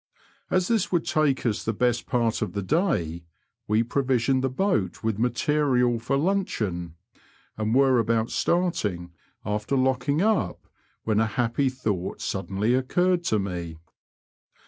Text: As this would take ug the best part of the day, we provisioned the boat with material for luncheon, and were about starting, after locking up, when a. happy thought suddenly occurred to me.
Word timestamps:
As 0.49 0.67
this 0.67 0.91
would 0.91 1.05
take 1.05 1.45
ug 1.45 1.53
the 1.53 1.73
best 1.73 2.07
part 2.07 2.41
of 2.41 2.53
the 2.53 2.63
day, 2.63 3.23
we 3.67 3.83
provisioned 3.83 4.43
the 4.43 4.49
boat 4.49 5.03
with 5.03 5.19
material 5.19 5.99
for 5.99 6.17
luncheon, 6.17 6.95
and 7.55 7.75
were 7.75 7.99
about 7.99 8.31
starting, 8.31 9.11
after 9.45 9.75
locking 9.77 10.19
up, 10.23 10.65
when 11.03 11.19
a. 11.19 11.27
happy 11.27 11.69
thought 11.69 12.19
suddenly 12.19 12.73
occurred 12.73 13.23
to 13.25 13.37
me. 13.37 13.77